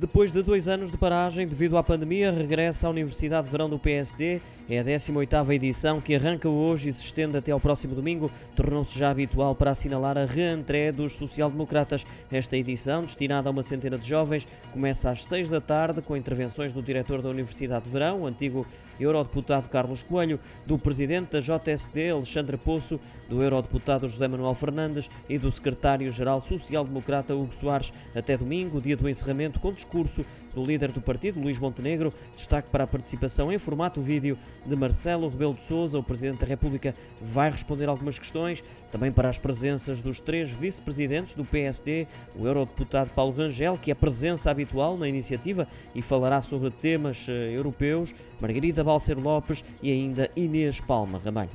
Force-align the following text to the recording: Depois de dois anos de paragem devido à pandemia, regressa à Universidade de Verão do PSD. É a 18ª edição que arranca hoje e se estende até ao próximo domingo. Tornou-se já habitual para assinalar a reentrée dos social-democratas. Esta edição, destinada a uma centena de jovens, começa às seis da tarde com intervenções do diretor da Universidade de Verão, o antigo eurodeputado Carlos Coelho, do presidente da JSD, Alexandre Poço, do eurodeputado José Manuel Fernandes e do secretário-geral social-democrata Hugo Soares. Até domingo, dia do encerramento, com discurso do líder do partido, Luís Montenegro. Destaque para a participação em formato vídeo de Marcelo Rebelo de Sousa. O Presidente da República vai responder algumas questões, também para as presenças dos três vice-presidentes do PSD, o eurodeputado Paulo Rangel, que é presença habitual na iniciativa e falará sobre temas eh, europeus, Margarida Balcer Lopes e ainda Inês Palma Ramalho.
Depois 0.00 0.32
de 0.32 0.40
dois 0.40 0.66
anos 0.66 0.90
de 0.90 0.96
paragem 0.96 1.46
devido 1.46 1.76
à 1.76 1.82
pandemia, 1.82 2.30
regressa 2.30 2.86
à 2.86 2.90
Universidade 2.90 3.44
de 3.44 3.50
Verão 3.50 3.68
do 3.68 3.78
PSD. 3.78 4.40
É 4.66 4.78
a 4.78 4.84
18ª 4.84 5.52
edição 5.52 6.00
que 6.00 6.14
arranca 6.14 6.48
hoje 6.48 6.88
e 6.88 6.92
se 6.94 7.04
estende 7.04 7.36
até 7.36 7.52
ao 7.52 7.60
próximo 7.60 7.94
domingo. 7.94 8.30
Tornou-se 8.56 8.98
já 8.98 9.10
habitual 9.10 9.54
para 9.54 9.72
assinalar 9.72 10.16
a 10.16 10.24
reentrée 10.24 10.90
dos 10.90 11.16
social-democratas. 11.18 12.06
Esta 12.32 12.56
edição, 12.56 13.02
destinada 13.02 13.50
a 13.50 13.52
uma 13.52 13.62
centena 13.62 13.98
de 13.98 14.08
jovens, 14.08 14.48
começa 14.72 15.10
às 15.10 15.22
seis 15.22 15.50
da 15.50 15.60
tarde 15.60 16.00
com 16.00 16.16
intervenções 16.16 16.72
do 16.72 16.80
diretor 16.80 17.20
da 17.20 17.28
Universidade 17.28 17.84
de 17.84 17.90
Verão, 17.90 18.20
o 18.20 18.26
antigo 18.26 18.66
eurodeputado 18.98 19.68
Carlos 19.68 20.02
Coelho, 20.02 20.38
do 20.66 20.78
presidente 20.78 21.32
da 21.32 21.40
JSD, 21.40 22.10
Alexandre 22.10 22.56
Poço, 22.56 23.00
do 23.28 23.42
eurodeputado 23.42 24.06
José 24.06 24.28
Manuel 24.28 24.54
Fernandes 24.54 25.10
e 25.28 25.38
do 25.38 25.50
secretário-geral 25.50 26.40
social-democrata 26.40 27.34
Hugo 27.34 27.52
Soares. 27.52 27.92
Até 28.14 28.36
domingo, 28.36 28.80
dia 28.80 28.96
do 28.96 29.08
encerramento, 29.08 29.58
com 29.58 29.72
discurso 29.90 30.24
do 30.54 30.64
líder 30.64 30.92
do 30.92 31.00
partido, 31.00 31.40
Luís 31.40 31.58
Montenegro. 31.58 32.12
Destaque 32.36 32.70
para 32.70 32.84
a 32.84 32.86
participação 32.86 33.52
em 33.52 33.58
formato 33.58 34.00
vídeo 34.00 34.38
de 34.64 34.76
Marcelo 34.76 35.28
Rebelo 35.28 35.54
de 35.54 35.62
Sousa. 35.62 35.98
O 35.98 36.02
Presidente 36.02 36.40
da 36.40 36.46
República 36.46 36.94
vai 37.20 37.50
responder 37.50 37.88
algumas 37.88 38.18
questões, 38.18 38.62
também 38.92 39.10
para 39.10 39.28
as 39.28 39.38
presenças 39.38 40.00
dos 40.00 40.20
três 40.20 40.50
vice-presidentes 40.50 41.34
do 41.34 41.44
PSD, 41.44 42.06
o 42.36 42.46
eurodeputado 42.46 43.10
Paulo 43.10 43.32
Rangel, 43.32 43.76
que 43.76 43.90
é 43.90 43.94
presença 43.94 44.50
habitual 44.50 44.96
na 44.96 45.08
iniciativa 45.08 45.66
e 45.94 46.00
falará 46.00 46.40
sobre 46.40 46.70
temas 46.70 47.26
eh, 47.28 47.52
europeus, 47.52 48.14
Margarida 48.40 48.84
Balcer 48.84 49.18
Lopes 49.18 49.64
e 49.82 49.90
ainda 49.90 50.30
Inês 50.36 50.80
Palma 50.80 51.20
Ramalho. 51.22 51.50